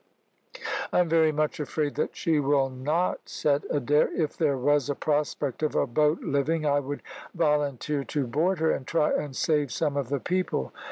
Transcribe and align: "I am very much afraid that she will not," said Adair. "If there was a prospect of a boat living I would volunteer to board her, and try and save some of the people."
"I 0.91 0.97
am 0.99 1.09
very 1.09 1.31
much 1.31 1.59
afraid 1.59 1.93
that 1.93 2.15
she 2.15 2.39
will 2.39 2.71
not," 2.71 3.19
said 3.29 3.67
Adair. 3.69 4.11
"If 4.11 4.35
there 4.35 4.57
was 4.57 4.89
a 4.89 4.95
prospect 4.95 5.61
of 5.61 5.75
a 5.75 5.85
boat 5.85 6.21
living 6.21 6.65
I 6.65 6.79
would 6.79 7.03
volunteer 7.35 8.03
to 8.05 8.25
board 8.25 8.57
her, 8.57 8.71
and 8.71 8.87
try 8.87 9.11
and 9.13 9.35
save 9.35 9.71
some 9.71 9.95
of 9.95 10.09
the 10.09 10.19
people." 10.19 10.73